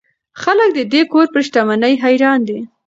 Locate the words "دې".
0.93-1.01